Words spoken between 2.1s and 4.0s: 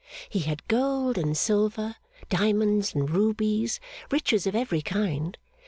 diamonds and rubies,